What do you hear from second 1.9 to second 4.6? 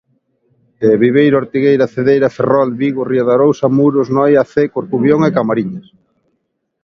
Cedeira, Ferrol, Vigo, ría de Arousa, Muros-Noia,